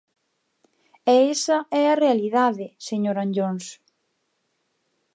[1.13, 3.65] E esa é a realidade, señor Anllóns.